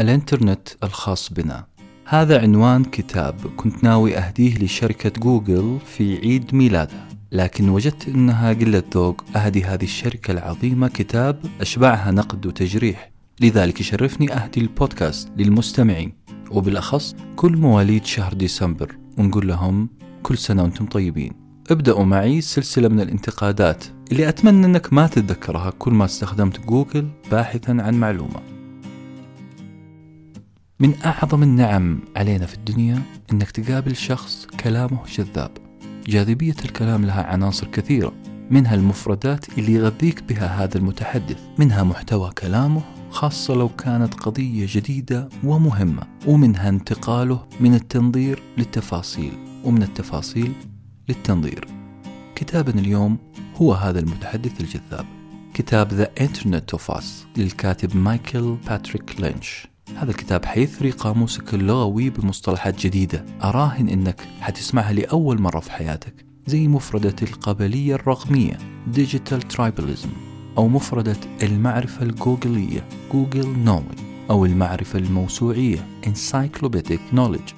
الإنترنت 0.00 0.68
الخاص 0.84 1.32
بنا. 1.32 1.66
هذا 2.06 2.40
عنوان 2.40 2.84
كتاب 2.84 3.34
كنت 3.56 3.84
ناوي 3.84 4.18
أهديه 4.18 4.58
لشركة 4.58 5.20
جوجل 5.20 5.78
في 5.86 6.18
عيد 6.18 6.54
ميلادها 6.54 7.08
لكن 7.32 7.68
وجدت 7.68 8.08
أنها 8.08 8.52
قلة 8.52 8.82
ذوق. 8.94 9.24
أهدي 9.36 9.64
هذه 9.64 9.84
الشركة 9.84 10.32
العظيمة 10.32 10.88
كتاب 10.88 11.40
أشبعها 11.60 12.10
نقد 12.10 12.46
وتجريح. 12.46 13.10
لذلك 13.40 13.80
يشرفني 13.80 14.32
أهدي 14.32 14.60
البودكاست 14.60 15.28
للمستمعين. 15.36 16.12
وبالأخص 16.50 17.16
كل 17.36 17.56
مواليد 17.56 18.04
شهر 18.04 18.32
ديسمبر 18.32 18.96
ونقول 19.18 19.48
لهم 19.48 19.88
كل 20.22 20.38
سنة 20.38 20.62
وأنتم 20.62 20.86
طيبين. 20.86 21.32
ابدأوا 21.70 22.04
معي 22.04 22.40
سلسلة 22.40 22.88
من 22.88 23.00
الانتقادات 23.00 23.84
اللي 24.12 24.28
أتمنى 24.28 24.66
أنك 24.66 24.92
ما 24.92 25.06
تتذكرها 25.06 25.70
كل 25.70 25.92
ما 25.92 26.04
استخدمت 26.04 26.60
جوجل 26.60 27.08
باحثا 27.30 27.70
عن 27.70 27.94
معلومة. 27.94 28.53
من 30.84 30.94
أعظم 31.04 31.42
النعم 31.42 32.00
علينا 32.16 32.46
في 32.46 32.54
الدنيا 32.54 33.02
أنك 33.32 33.50
تقابل 33.50 33.96
شخص 33.96 34.46
كلامه 34.46 34.98
جذاب. 35.06 35.50
جاذبية 36.06 36.54
الكلام 36.64 37.04
لها 37.04 37.22
عناصر 37.22 37.66
كثيرة 37.66 38.12
منها 38.50 38.74
المفردات 38.74 39.58
اللي 39.58 39.72
يغذيك 39.72 40.22
بها 40.22 40.64
هذا 40.64 40.78
المتحدث 40.78 41.38
منها 41.58 41.82
محتوى 41.82 42.30
كلامه 42.30 42.82
خاصة 43.10 43.54
لو 43.54 43.68
كانت 43.68 44.14
قضية 44.14 44.66
جديدة 44.68 45.28
ومهمة 45.44 46.02
ومنها 46.26 46.68
انتقاله 46.68 47.46
من 47.60 47.74
التنظير 47.74 48.42
للتفاصيل 48.58 49.32
ومن 49.64 49.82
التفاصيل 49.82 50.52
للتنظير. 51.08 51.68
كتابنا 52.34 52.80
اليوم 52.80 53.18
هو 53.56 53.72
هذا 53.72 54.00
المتحدث 54.00 54.60
الجذاب. 54.60 55.06
كتاب 55.54 56.04
The 56.04 56.22
Internet 56.22 56.78
of 56.78 56.94
Us 56.94 57.04
للكاتب 57.36 57.96
مايكل 57.96 58.56
باتريك 58.68 59.20
لينش. 59.20 59.73
هذا 59.96 60.10
الكتاب 60.10 60.44
حيثري 60.44 60.90
قاموسك 60.90 61.54
اللغوي 61.54 62.10
بمصطلحات 62.10 62.86
جديدة. 62.86 63.24
أراهن 63.42 63.88
أنك 63.88 64.28
حتسمعها 64.40 64.92
لأول 64.92 65.40
مرة 65.40 65.60
في 65.60 65.72
حياتك. 65.72 66.26
زي 66.46 66.68
مفردة 66.68 67.16
القبلية 67.22 67.94
الرقمية 67.94 68.58
Digital 68.94 69.56
Tribalism 69.56 70.08
أو 70.58 70.68
مفردة 70.68 71.16
المعرفة 71.42 72.02
الجوجلية 72.02 72.84
Google 73.12 73.66
Knowing 73.66 74.00
أو 74.30 74.44
المعرفة 74.44 74.98
الموسوعية 74.98 75.86
Encyclopedic 76.06 77.14
Knowledge. 77.14 77.54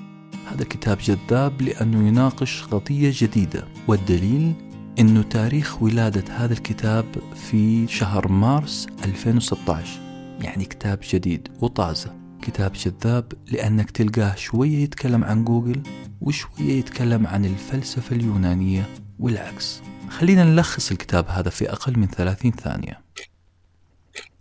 هذا 0.53 0.65
كتاب 0.71 0.99
جذاب 0.99 1.63
لأنه 1.63 2.09
يناقش 2.09 2.63
قضية 2.65 3.13
جديدة. 3.15 3.65
والدليل؟ 3.89 4.53
أنه 4.99 5.23
تاريخ 5.23 5.83
ولادة 5.83 6.25
هذا 6.31 6.53
الكتاب 6.53 7.05
في 7.35 7.87
شهر 7.87 8.29
مارس 8.29 8.87
2016 9.05 10.06
يعني 10.41 10.65
كتاب 10.65 11.01
جديد 11.11 11.49
وطازة. 11.61 12.17
كتاب 12.43 12.73
جذاب 12.73 13.33
لأنك 13.47 13.91
تلقاه 13.91 14.35
شوية 14.35 14.79
يتكلم 14.79 15.25
عن 15.25 15.45
جوجل 15.45 15.83
وشوية 16.21 16.79
يتكلم 16.79 17.27
عن 17.27 17.45
الفلسفة 17.45 18.17
اليونانية 18.17 18.89
والعكس. 19.19 19.83
خلينا 20.11 20.45
نلخص 20.45 20.91
الكتاب 20.91 21.29
هذا 21.29 21.51
في 21.51 21.73
أقل 21.73 21.99
من 21.99 22.07
30 22.07 22.53
ثانية. 22.53 23.01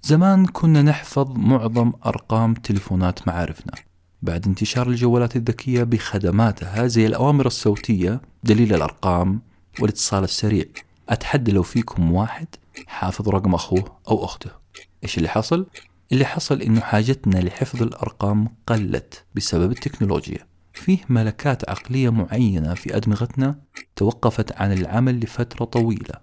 زمان 0.03 0.45
كنا 0.45 0.81
نحفظ 0.81 1.31
معظم 1.37 1.91
أرقام 2.05 2.53
تليفونات 2.53 3.27
معارفنا. 3.27 3.73
بعد 4.21 4.47
انتشار 4.47 4.87
الجوالات 4.87 5.35
الذكية 5.35 5.83
بخدماتها 5.83 6.87
زي 6.87 7.05
الأوامر 7.05 7.45
الصوتية 7.45 8.21
دليل 8.43 8.73
الأرقام 8.73 9.41
والاتصال 9.79 10.23
السريع. 10.23 10.65
أتحدى 11.09 11.51
لو 11.51 11.63
فيكم 11.63 12.11
واحد 12.11 12.47
حافظ 12.87 13.29
رقم 13.29 13.53
أخوه 13.53 13.97
أو 14.07 14.25
أخته. 14.25 14.64
إيش 15.03 15.17
اللي 15.17 15.29
حصل؟ 15.29 15.67
اللي 16.11 16.25
حصل 16.25 16.61
إنه 16.61 16.81
حاجتنا 16.81 17.37
لحفظ 17.39 17.81
الأرقام 17.83 18.47
قلت 18.67 19.23
بسبب 19.35 19.71
التكنولوجيا. 19.71 20.47
فيه 20.73 20.97
ملكات 21.09 21.69
عقلية 21.69 22.09
معينة 22.09 22.73
في 22.73 22.97
أدمغتنا 22.97 23.59
توقفت 23.95 24.61
عن 24.61 24.71
العمل 24.71 25.19
لفترة 25.19 25.65
طويلة. 25.65 26.15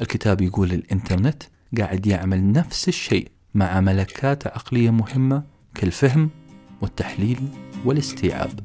الكتاب 0.00 0.40
يقول 0.40 0.72
الإنترنت 0.72 1.42
قاعد 1.78 2.06
يعمل 2.06 2.52
نفس 2.52 2.88
الشيء 2.88 3.28
مع 3.54 3.80
ملكات 3.80 4.46
عقلية 4.46 4.90
مهمة 4.90 5.42
كالفهم 5.74 6.30
والتحليل 6.80 7.40
والاستيعاب. 7.84 8.60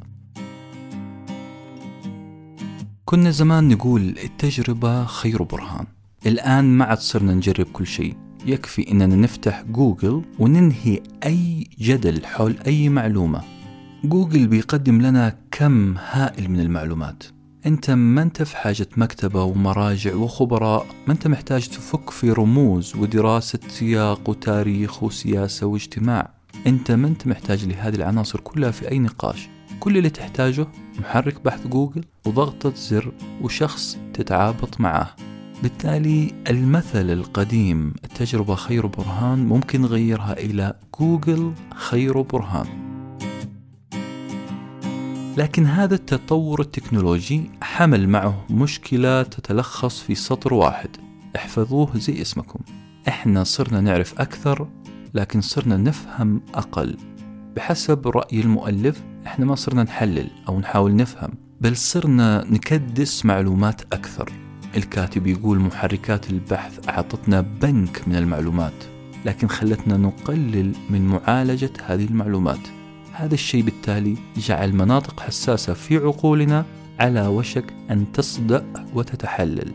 كنا 3.06 3.32
زمان 3.32 3.68
نقول 3.68 4.02
التجربة 4.24 5.06
خير 5.06 5.44
برهان. 5.44 5.86
الآن 6.26 6.66
ما 6.66 6.86
عاد 6.86 6.98
صرنا 6.98 7.34
نجرب 7.34 7.66
كل 7.74 7.88
شيء. 7.88 8.16
يكفي 8.46 8.92
إننا 8.92 9.16
نفتح 9.16 9.62
جوجل 9.62 10.22
وننهي 10.40 11.00
أي 11.26 11.68
جدل 11.80 12.26
حول 12.26 12.56
أي 12.68 12.90
معلومة. 12.90 13.42
جوجل 14.04 14.48
بيقدم 14.48 15.02
لنا 15.02 15.36
كم 15.52 15.98
هائل 15.98 16.52
من 16.52 16.60
المعلومات. 16.60 17.24
أنت 17.66 17.92
ما 17.92 18.22
أنت 18.22 18.44
في 18.44 18.58
حاجة 18.58 18.88
مكتبة 18.98 19.44
ومراجع 19.44 20.16
وخبراء 20.16 20.86
ما 21.08 21.14
أنت 21.14 21.28
محتاج 21.28 21.68
تفك 21.68 22.10
في 22.10 22.32
رموز 22.32 22.96
ودراسة 22.96 23.60
سياق 23.68 24.30
وتاريخ 24.30 25.04
وسياسة 25.04 25.68
واجتماع. 25.68 26.34
أنت 26.68 26.92
ما 26.92 27.08
أنت 27.08 27.28
محتاج 27.28 27.66
لهذه 27.66 27.96
العناصر 27.96 28.40
كلها 28.40 28.72
في 28.72 28.92
أي 28.92 29.00
نقاش. 29.00 29.50
كل 29.80 29.98
اللي 29.98 30.10
تحتاجه 30.10 30.68
محرك 31.00 31.44
بحث 31.46 31.68
جوجل 31.68 32.04
وضغطة 32.26 32.74
زر 32.76 33.12
وشخص 33.42 33.98
تتعابط 34.14 34.80
معاه. 34.80 35.10
بالتالي 35.64 36.34
المثل 36.50 37.10
القديم 37.10 37.94
التجربة 38.04 38.56
خير 38.56 38.86
برهان 38.86 39.46
ممكن 39.46 39.82
نغيرها 39.82 40.34
إلى 40.34 40.74
جوجل 41.00 41.54
خير 41.76 42.22
برهان. 42.22 42.68
لكن 45.38 45.66
هذا 45.66 45.96
التطور 45.96 46.62
التكنولوجي 46.62 47.52
حمل 47.62 48.10
معه 48.10 48.46
مشكلة 48.50 49.24
تتلخص 49.24 50.00
في 50.00 50.16
سطر 50.16 50.54
واحد. 50.54 50.90
احفظوه 51.36 51.98
زي 51.98 52.22
اسمكم. 52.22 52.60
إحنا 53.08 53.44
صرنا 53.44 53.82
نعرف 53.82 54.22
أكثر 54.22 54.68
لكن 55.14 55.42
صرنا 55.42 55.78
نفهم 55.78 56.42
أقل. 56.56 56.98
بحسب 57.56 58.08
رأي 58.08 58.40
المؤلف 58.40 59.04
إحنا 59.26 59.46
ما 59.46 59.56
صرنا 59.56 59.84
نحلل 59.84 60.30
أو 60.48 60.60
نحاول 60.60 60.96
نفهم 60.96 61.32
بل 61.62 61.78
صرنا 61.78 62.46
نكدس 62.50 63.26
معلومات 63.26 63.82
أكثر. 63.82 64.43
الكاتب 64.76 65.28
يقول 65.28 65.60
محركات 65.60 66.30
البحث 66.30 66.90
أعطتنا 66.90 67.42
بنك 67.42 68.08
من 68.08 68.16
المعلومات 68.16 68.74
لكن 69.26 69.48
خلتنا 69.48 69.98
نقلل 69.98 70.76
من 70.90 71.08
معالجة 71.08 71.72
هذه 71.86 72.06
المعلومات. 72.06 72.60
هذا 73.14 73.34
الشيء 73.34 73.64
بالتالي 73.64 74.18
جعل 74.38 74.74
مناطق 74.74 75.20
حساسة 75.20 75.74
في 75.74 75.98
عقولنا 75.98 76.66
على 77.00 77.28
وشك 77.28 77.74
أن 77.92 78.12
تصدأ 78.12 78.66
وتتحلل. 78.94 79.74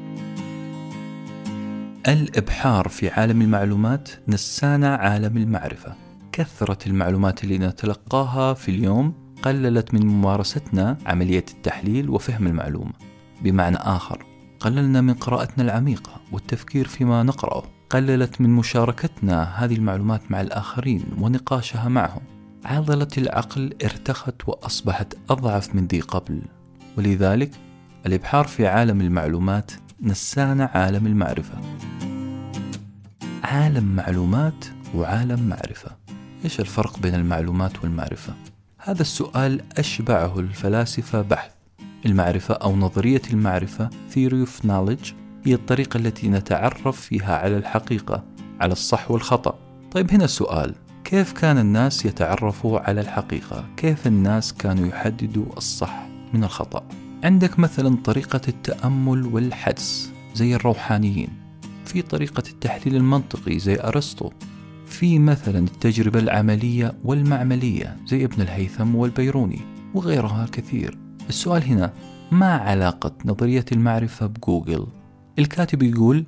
الإبحار 2.09 2.89
في 2.89 3.09
عالم 3.09 3.43
المعلومات 3.43 4.09
نسانا 4.29 4.95
عالم 4.95 5.37
المعرفة. 5.37 5.95
كثرة 6.33 6.79
المعلومات 6.87 7.45
اللي 7.45 7.59
نتلقاها 7.59 8.55
في 8.55 8.71
اليوم 8.71 9.15
قللت 9.43 9.95
من 9.95 10.07
ممارستنا 10.07 10.99
عملية 11.07 11.45
التحليل 11.55 12.11
وفهم 12.11 12.47
المعلومة. 12.47 12.93
بمعنى 13.43 13.77
آخر 13.77 14.25
قللنا 14.61 15.01
من 15.01 15.15
قراءتنا 15.15 15.65
العميقة 15.65 16.21
والتفكير 16.33 16.89
فيما 16.89 17.23
نقرأه. 17.23 17.63
قللت 17.91 18.41
من 18.41 18.51
مشاركتنا 18.51 19.65
هذه 19.65 19.75
المعلومات 19.75 20.31
مع 20.31 20.41
الآخرين 20.41 21.05
ونقاشها 21.19 21.89
معهم. 21.89 22.23
عضلة 22.65 23.09
العقل 23.19 23.75
ارتخت 23.85 24.49
وأصبحت 24.49 25.15
أضعف 25.31 25.75
من 25.75 25.87
ذي 25.87 26.01
قبل. 26.01 26.43
ولذلك 26.97 27.51
الإبحار 28.07 28.47
في 28.47 28.67
عالم 28.67 29.01
المعلومات 29.01 29.73
نسانا 30.03 30.71
عالم 30.75 31.07
المعرفة. 31.07 31.59
عالم 33.45 33.97
معلومات 33.97 34.65
وعالم 34.95 35.49
معرفة. 35.49 35.91
إيش 36.45 36.61
الفرق 36.61 36.99
بين 36.99 37.15
المعلومات 37.15 37.85
والمعرفة؟ 37.85 38.35
هذا 38.79 39.03
السؤال 39.03 39.61
أشبعه 39.79 40.39
الفلاسفة 40.39 41.23
بحث. 41.23 41.58
المعرفة 42.07 42.55
أو 42.55 42.77
نظرية 42.77 43.23
المعرفة 43.33 43.91
Theory 44.15 44.47
of 44.47 44.67
Knowledge 44.67 45.13
هي 45.45 45.55
الطريقة 45.55 45.97
التي 45.97 46.29
نتعرف 46.29 47.01
فيها 47.01 47.39
على 47.39 47.57
الحقيقة 47.57 48.25
على 48.61 48.73
الصح 48.73 49.11
والخطأ. 49.11 49.59
طيب 49.91 50.11
هنا 50.11 50.25
السؤال. 50.25 50.75
كيف 51.05 51.33
كان 51.33 51.59
الناس 51.59 52.05
يتعرفوا 52.05 52.81
على 52.81 53.01
الحقيقة؟ 53.01 53.65
كيف 53.77 54.07
الناس 54.07 54.53
كانوا 54.53 54.87
يحددوا 54.87 55.57
الصح 55.57 56.07
من 56.35 56.45
الخطأ؟ 56.45 56.89
عندك 57.25 57.59
مثلا 57.59 57.97
طريقة 58.05 58.41
التأمل 58.49 59.27
والحدس 59.27 60.13
زي 60.35 60.55
الروحانيين. 60.55 61.29
في 61.85 62.03
طريقة 62.03 62.43
التحليل 62.51 62.97
المنطقي 62.97 63.59
زي 63.59 63.81
أرسطو. 63.81 64.31
في 64.87 65.19
مثلا 65.19 65.59
التجربة 65.59 66.19
العملية 66.19 66.95
والمعملية 67.05 67.97
زي 68.07 68.25
ابن 68.25 68.43
الهيثم 68.43 68.95
والبيروني 68.95 69.61
وغيرها 69.95 70.47
كثير. 70.53 71.08
السؤال 71.29 71.65
هنا 71.65 71.93
ما 72.33 72.53
علاقة 72.53 73.13
نظرية 73.25 73.65
المعرفة 73.73 74.27
بجوجل؟ 74.27 74.87
الكاتب 75.39 75.83
يقول 75.83 76.25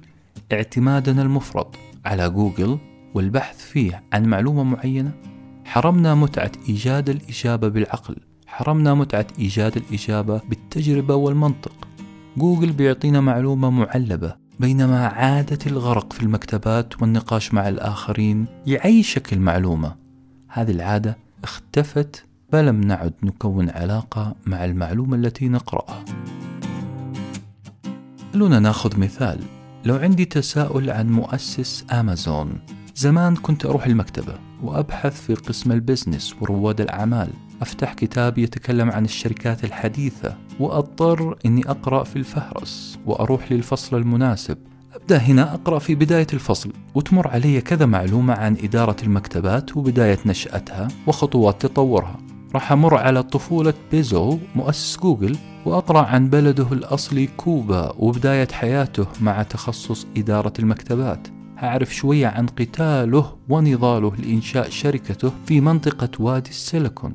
اعتمادنا 0.52 1.22
المفرط 1.22 1.76
على 2.04 2.30
جوجل 2.30 2.78
والبحث 3.14 3.58
فيه 3.58 4.02
عن 4.12 4.24
معلومة 4.24 4.62
معينة. 4.62 5.12
حرمنا 5.64 6.14
متعة 6.14 6.52
إيجاد 6.68 7.08
الإجابة 7.08 7.68
بالعقل. 7.68 8.16
حرمنا 8.46 8.94
متعة 8.94 9.26
إيجاد 9.38 9.76
الإجابة 9.76 10.40
بالتجربة 10.48 11.14
والمنطق. 11.14 11.88
جوجل 12.36 12.72
بيعطينا 12.72 13.20
معلومة 13.20 13.70
معلبة 13.70 14.36
بينما 14.60 15.06
عادة 15.06 15.58
الغرق 15.66 16.12
في 16.12 16.22
المكتبات 16.22 17.02
والنقاش 17.02 17.54
مع 17.54 17.68
الآخرين 17.68 18.46
يعيشك 18.66 19.32
المعلومة. 19.32 19.96
هذه 20.48 20.70
العادة 20.70 21.16
اختفت 21.44 22.24
فلم 22.52 22.80
نعد 22.80 23.14
نكون 23.22 23.70
علاقة 23.70 24.34
مع 24.46 24.64
المعلومة 24.64 25.16
التي 25.16 25.48
نقرأها. 25.48 26.04
خلونا 28.32 28.58
ناخذ 28.58 29.00
مثال. 29.00 29.40
لو 29.84 29.96
عندي 29.96 30.24
تساؤل 30.24 30.90
عن 30.90 31.10
مؤسس 31.10 31.84
أمازون 31.92 32.58
زمان 32.96 33.36
كنت 33.36 33.66
أروح 33.66 33.86
المكتبة 33.86 34.34
وأبحث 34.62 35.20
في 35.20 35.34
قسم 35.34 35.72
ال 35.72 35.79
business 35.79 36.34
ورواد 36.40 36.80
الأعمال. 36.80 37.28
أفتح 37.62 37.94
كتاب 37.94 38.38
يتكلم 38.38 38.90
عن 38.90 39.04
الشركات 39.04 39.64
الحديثة 39.64 40.36
وأضطر 40.60 41.38
أني 41.46 41.70
أقرأ 41.70 42.04
في 42.04 42.16
الفهرس 42.16 42.98
وأروح 43.06 43.52
للفصل 43.52 43.96
المناسب. 43.96 44.58
أبدأ 44.94 45.16
هنا 45.16 45.54
أقرأ 45.54 45.78
في 45.78 45.94
بداية 45.94 46.26
الفصل 46.32 46.72
وتمر 46.94 47.28
علي 47.28 47.60
كذا 47.60 47.86
معلومة 47.86 48.34
عن 48.34 48.56
إدارة 48.62 48.96
المكتبات 49.02 49.76
وبداية 49.76 50.18
نشأتها 50.26 50.88
وخطوات 51.06 51.62
تطورها. 51.66 52.29
راح 52.54 52.72
أمر 52.72 52.94
على 52.94 53.22
طفولة 53.22 53.74
بيزو 53.90 54.38
مؤسس 54.54 54.98
جوجل 54.98 55.36
وأقرأ 55.66 56.00
عن 56.00 56.28
بلده 56.28 56.72
الأصلي 56.72 57.28
كوبا 57.36 57.92
وبداية 57.98 58.48
حياته 58.52 59.06
مع 59.20 59.42
تخصص 59.42 60.06
إدارة 60.16 60.52
المكتبات. 60.58 61.28
أعرف 61.62 61.94
شوية 61.94 62.26
عن 62.26 62.46
قتاله 62.46 63.36
ونضاله 63.48 64.12
لإنشاء 64.16 64.70
شركته 64.70 65.32
في 65.46 65.60
منطقة 65.60 66.08
وادي 66.18 66.50
السيليكون. 66.50 67.14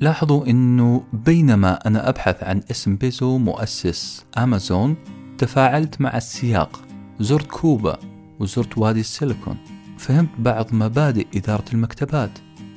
لاحظوا 0.00 0.46
أنه 0.46 1.02
بينما 1.12 1.86
أنا 1.86 2.08
أبحث 2.08 2.42
عن 2.42 2.60
اسم 2.70 2.96
بيزو 2.96 3.38
مؤسس 3.38 4.24
أمازون 4.38 4.96
تفاعلت 5.38 6.00
مع 6.00 6.16
السياق 6.16 6.80
زرت 7.20 7.46
كوبا 7.46 7.98
وزرت 8.40 8.78
وادي 8.78 9.00
السيليكون. 9.00 9.56
فهمت 9.98 10.30
بعض 10.38 10.74
مبادئ 10.74 11.26
إدارة 11.36 11.64
المكتبات. 11.72 12.30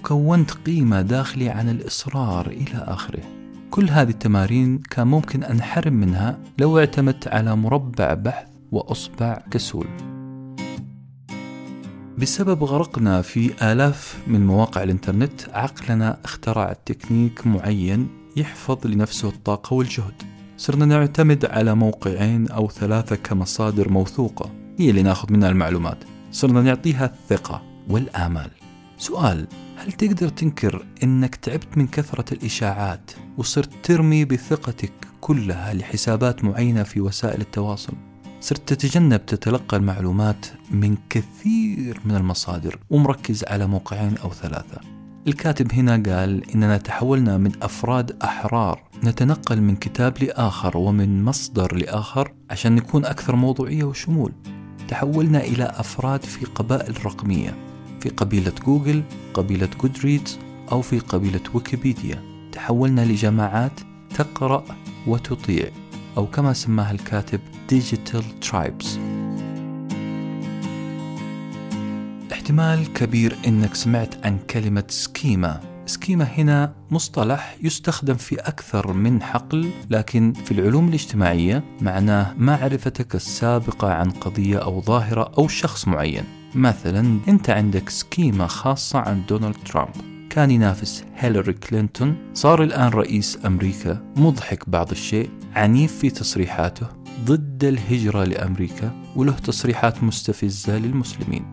كونت 0.03 0.51
قيمة 0.51 1.01
داخلي 1.01 1.50
عن 1.50 1.69
الإصرار 1.69 2.47
إلى 2.47 2.77
آخره. 2.77 3.23
كل 3.71 3.89
هذه 3.89 4.09
التمارين 4.09 4.77
كان 4.77 5.07
ممكن 5.07 5.44
أنحرم 5.44 5.94
منها 5.94 6.39
لو 6.59 6.79
اعتمدت 6.79 7.27
على 7.27 7.55
مربع 7.55 8.13
بحث 8.13 8.47
وأصبع 8.71 9.41
كسول. 9.51 9.88
بسبب 12.17 12.63
غرقنا 12.63 13.21
في 13.21 13.71
آلاف 13.71 14.23
من 14.27 14.45
مواقع 14.47 14.83
الإنترنت 14.83 15.41
عقلنا 15.53 16.17
اخترع 16.25 16.73
تكنيك 16.85 17.47
معين 17.47 18.07
يحفظ 18.35 18.88
لنفسه 18.88 19.29
الطاقة 19.29 19.73
والجهد. 19.73 20.23
صرنا 20.57 20.85
نعتمد 20.85 21.45
على 21.45 21.75
موقعين 21.75 22.47
أو 22.47 22.69
ثلاثة 22.69 23.15
كمصادر 23.15 23.89
موثوقة 23.89 24.50
هي 24.79 24.89
اللي 24.89 25.03
ناخذ 25.03 25.33
منها 25.33 25.50
المعلومات. 25.50 25.97
صرنا 26.31 26.61
نعطيها 26.61 27.05
الثقة 27.05 27.61
والآمال. 27.89 28.50
سؤال 28.97 29.47
هل 29.78 29.92
تقدر 29.92 30.30
تنكر 30.30 30.86
إنك 31.04 31.36
تعبت 31.36 31.78
من 31.78 31.88
كثرة 31.88 32.34
الإشاعات 32.34 33.12
وصرت 33.38 33.70
ترمي 33.84 34.25
بثقتك 34.25 34.94
كلها 35.22 35.74
لحسابات 35.74 36.44
معينة 36.44 36.84
في 36.84 37.02
وسائل 37.02 37.42
التواصل؟ 37.42 37.94
صرت 38.42 38.74
تتجنب 38.74 39.25
تتلقى 39.25 39.78
المعلومات 39.78 40.46
من 40.72 40.98
كثير 41.10 42.00
من 42.06 42.16
المصادر 42.16 42.80
ومركز 42.90 43.44
على 43.48 43.68
موقعين 43.68 44.18
أو 44.18 44.30
ثلاثة. 44.30 44.81
الكاتب 45.28 45.74
هنا 45.74 45.92
قال 45.92 46.52
إننا 46.56 46.78
تحولنا 46.78 47.38
من 47.38 47.52
أفراد 47.62 48.18
أحرار 48.24 48.84
نتنقل 49.04 49.62
من 49.62 49.75
كتاب 49.75 50.24
لآخر 50.24 50.78
ومن 50.78 51.24
مصدر 51.24 51.75
لآخر 51.75 52.34
عشان 52.50 52.75
نكون 52.75 53.06
أكثر 53.06 53.36
موضوعية 53.36 53.84
وشمول. 53.84 54.31
تحولنا 54.88 55.44
إلى 55.44 55.64
أفراد 55.64 56.22
في 56.22 56.46
قبائل 56.46 57.06
رقمية 57.06 57.73
في 58.03 58.09
قبيلة 58.09 58.53
جوجل 58.65 59.03
قبيلة 59.33 59.69
جودريدز 59.81 60.39
أو 60.71 60.81
في 60.81 61.00
قبيلة 61.00 61.41
ويكيبيديا. 61.53 62.50
تحولنا 62.51 63.01
لجماعات 63.01 63.79
تقرأ 64.15 64.63
وتطيع 65.07 65.69
أو 66.17 66.27
كما 66.27 66.53
سماها 66.53 66.91
الكاتب 66.91 67.39
Digital 67.71 68.47
Tribes. 68.50 68.88
احتمال 72.31 72.94
كبير 72.94 73.38
إنك 73.47 73.75
سمعت 73.75 74.25
عن 74.25 74.38
كلمة 74.50 74.83
schema. 74.89 75.60
schema 75.86 76.24
هنا 76.23 76.73
مصطلح 76.91 77.57
يستخدم 77.61 78.15
في 78.15 78.35
أكثر 78.35 78.94
من 78.94 79.21
حقل 79.21 79.69
لكن 79.89 80.33
في 80.45 80.51
العلوم 80.51 80.88
الاجتماعية 80.88 81.63
معناه 81.81 82.33
معرفتك 82.38 83.15
السابقة 83.15 83.94
عن 83.94 84.09
قضية 84.11 84.57
أو 84.57 84.81
ظاهرة 84.81 85.31
أو 85.38 85.47
شخص 85.47 85.88
معين. 85.88 86.43
مثلا 86.55 87.19
أنت 87.27 87.50
عندك 87.50 87.89
schema 87.89 88.48
خاصة 88.47 89.00
عن 89.00 89.21
دونالد 89.29 89.55
ترامب. 89.65 89.95
كان 90.29 90.51
ينافس 90.51 91.03
هيلاري 91.15 91.53
كلينتون. 91.53 92.15
صار 92.33 92.63
الآن 92.63 92.89
رئيس 92.89 93.39
أمريكا. 93.45 94.13
مضحك 94.17 94.69
بعض 94.69 94.91
الشيء. 94.91 95.29
عنيف 95.55 95.97
في 95.97 96.09
تصريحاته. 96.09 96.88
ضد 97.25 97.63
الهجرة 97.63 98.23
لأمريكا. 98.23 98.91
وله 99.15 99.31
تصريحات 99.31 100.03
مستفزة 100.03 100.77
للمسلمين. 100.77 101.45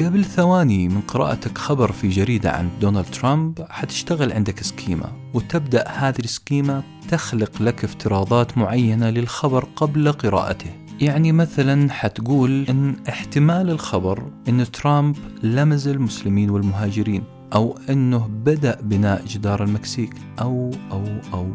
قبل 0.00 0.24
ثواني 0.24 0.88
من 0.88 1.00
قراءتك 1.00 1.58
خبر 1.58 1.92
في 1.92 2.08
جريدة 2.08 2.50
عن 2.50 2.70
دونالد 2.80 3.06
ترامب 3.06 3.66
حتشتغل 3.68 4.32
عندك 4.32 4.62
schema. 4.62 5.12
وتبدأ 5.34 5.88
هذه 5.88 6.18
ال 6.18 6.27
schema 6.27 6.82
تخلق 7.08 7.62
لك 7.62 7.84
افتراضات 7.84 8.58
معينة 8.58 9.10
للخبر 9.10 9.68
قبل 9.76 10.12
قراءته. 10.12 10.85
يعني 11.00 11.32
مثلا 11.32 11.92
حتقول 11.92 12.66
إن 12.68 12.96
احتمال 13.08 13.70
الخبر 13.70 14.30
إن 14.48 14.70
ترامب 14.70 15.16
لمز 15.42 15.88
المسلمين 15.88 16.50
والمهاجرين 16.50 17.24
أو 17.54 17.78
إنه 17.90 18.26
بدأ 18.26 18.80
بناء 18.82 19.24
جدار 19.26 19.64
المكسيك 19.64 20.14
أو 20.40 20.70
أو 20.92 21.04
أو. 21.34 21.50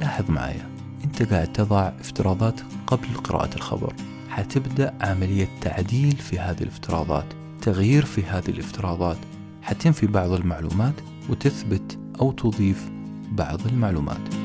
لاحظ 0.00 0.30
معايا 0.30 0.66
أنت 1.04 1.22
قاعد 1.22 1.52
تضع 1.52 1.92
افتراضات 2.00 2.60
قبل 2.86 3.06
قراءة 3.24 3.54
الخبر. 3.56 3.92
حتبدأ 4.28 4.94
عملية 5.00 5.48
تعديل 5.60 6.16
في 6.16 6.38
هذه 6.38 6.62
الافتراضات 6.62 7.26
تغيير 7.62 8.04
في 8.04 8.22
هذه 8.22 8.48
الافتراضات. 8.48 9.18
حتنفي 9.62 10.06
بعض 10.06 10.30
المعلومات 10.30 10.94
وتثبت 11.30 11.98
أو 12.20 12.32
تضيف 12.32 12.90
بعض 13.32 13.66
المعلومات. 13.66 14.43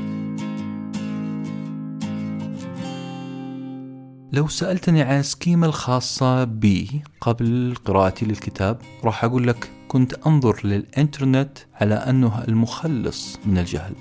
لو 4.31 4.47
سألتني 4.47 5.01
عن 5.01 5.19
ال 5.19 5.26
schema 5.26 5.67
الخاصة 5.67 6.43
بي 6.43 7.01
قبل 7.21 7.75
قراءتي 7.85 8.25
للكتاب 8.25 8.77
راح 9.03 9.23
أقول 9.23 9.47
لك 9.47 9.71
كنت 9.87 10.13
أنظر 10.27 10.61
للإنترنت 10.63 11.57
على 11.73 11.95
أنه 11.95 12.43
المخلص 12.47 13.39
من 13.45 13.57
الجهل. 13.57 13.93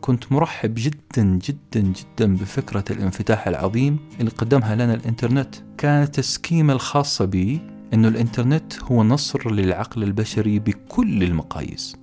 كنت 0.00 0.32
مرحب 0.32 0.74
جدا 0.76 1.24
جدا 1.24 1.80
جدا 1.80 2.36
بفكرة 2.36 2.84
الانفتاح 2.90 3.48
العظيم 3.48 3.98
اللي 4.20 4.30
قدمها 4.30 4.74
لنا 4.74 4.94
الإنترنت. 4.94 5.54
كانت 5.78 6.18
ال 6.18 6.26
schema 6.26 6.72
الخاصة 6.72 7.24
بي 7.24 7.60
أنه 7.94 8.08
الإنترنت 8.08 8.82
هو 8.82 9.04
نصر 9.04 9.52
للعقل 9.52 10.02
البشري 10.02 10.58
بكل 10.58 11.22
المقاييس. 11.22 11.96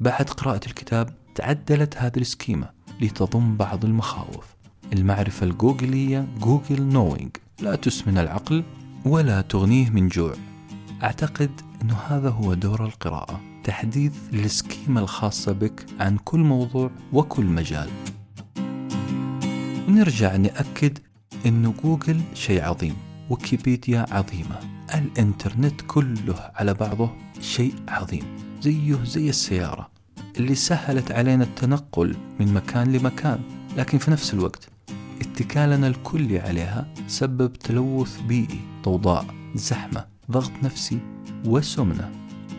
بعد 0.00 0.30
قراءة 0.30 0.66
الكتاب 0.66 1.10
تعدلت 1.34 1.96
هذه 1.96 2.18
ال 2.18 2.25
schema 2.25 2.70
لتضم 3.00 3.56
بعض 3.56 3.84
المخاوف. 3.84 4.57
المعرفة 4.92 5.46
الجوجلية 5.46 6.28
Google 6.40 6.82
Knowing. 6.82 7.30
لا 7.60 7.76
تسمن 7.76 8.18
العقل 8.18 8.64
ولا 9.04 9.40
تغنيه 9.40 9.90
من 9.90 10.08
جوع. 10.08 10.34
أعتقد 11.02 11.50
أنه 11.82 11.94
هذا 11.94 12.28
هو 12.28 12.54
دور 12.54 12.84
القراءة 12.84 13.40
تحديث 13.64 14.12
ال 14.32 14.42
schema 14.42 15.00
الخاصة 15.00 15.52
بك 15.52 15.86
عن 16.00 16.16
كل 16.16 16.38
موضوع 16.38 16.90
وكل 17.12 17.44
مجال. 17.44 17.88
ونرجع 19.88 20.36
نأكد 20.36 20.98
أنه 21.46 21.74
جوجل 21.84 22.20
شيء 22.34 22.64
عظيم 22.64 22.94
ويكيبيديا 23.30 24.06
عظيمة. 24.10 24.78
الإنترنت 24.94 25.80
كله 25.86 26.50
على 26.54 26.74
بعضه 26.74 27.10
شيء 27.40 27.74
عظيم 27.88 28.24
زيه 28.62 29.04
زي 29.04 29.28
السيارة 29.28 29.90
اللي 30.36 30.54
سهلت 30.54 31.12
علينا 31.12 31.44
التنقل 31.44 32.16
من 32.40 32.54
مكان 32.54 32.92
لمكان 32.92 33.40
لكن 33.76 33.98
في 33.98 34.10
نفس 34.10 34.34
الوقت 34.34 34.68
اتكالنا 35.20 35.86
الكلي 35.86 36.40
عليها 36.40 36.94
سبب 37.06 37.52
تلوث 37.52 38.20
بيئي 38.20 38.60
ضوضاء 38.84 39.26
زحمة 39.54 40.04
ضغط 40.30 40.52
نفسي 40.62 40.98
وسمنة. 41.44 42.10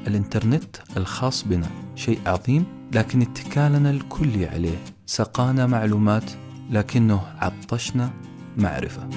الانترنت 0.07 0.75
الخاص 0.97 1.43
بنا 1.43 1.67
شيء 1.95 2.19
عظيم 2.25 2.65
لكن 2.93 3.21
اتكالنا 3.21 3.89
الكلي 3.89 4.45
عليه 4.45 4.77
سقانا 5.05 5.67
معلومات 5.67 6.31
لكنه 6.71 7.21
عطشنا 7.39 8.09
معرفة. 8.57 9.09